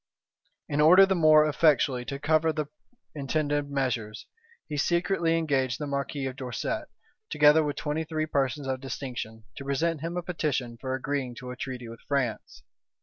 [0.67, 2.65] In order the more effectually to cover the
[3.13, 4.25] intended measures,
[4.67, 6.87] he secretly engaged the marquis of Dorset,
[7.29, 11.51] together with twenty three persons of distinction, to present him a petition for agreeing to
[11.51, 12.63] a treaty with France.